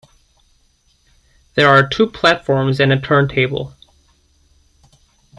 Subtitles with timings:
[1.53, 3.75] There are two platforms and a turntable.